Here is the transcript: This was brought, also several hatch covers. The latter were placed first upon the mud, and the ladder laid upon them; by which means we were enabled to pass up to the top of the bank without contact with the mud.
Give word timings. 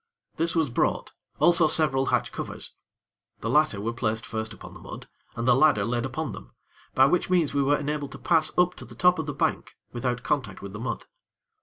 This 0.37 0.55
was 0.55 0.71
brought, 0.71 1.11
also 1.37 1.67
several 1.67 2.07
hatch 2.07 2.31
covers. 2.31 2.73
The 3.41 3.51
latter 3.51 3.79
were 3.79 3.93
placed 3.93 4.25
first 4.25 4.51
upon 4.51 4.73
the 4.73 4.79
mud, 4.79 5.07
and 5.35 5.47
the 5.47 5.53
ladder 5.53 5.85
laid 5.85 6.05
upon 6.05 6.31
them; 6.31 6.53
by 6.95 7.05
which 7.05 7.29
means 7.29 7.53
we 7.53 7.61
were 7.61 7.77
enabled 7.77 8.13
to 8.13 8.17
pass 8.17 8.49
up 8.57 8.73
to 8.77 8.85
the 8.85 8.95
top 8.95 9.19
of 9.19 9.27
the 9.27 9.33
bank 9.35 9.75
without 9.93 10.23
contact 10.23 10.59
with 10.63 10.73
the 10.73 10.79
mud. 10.79 11.05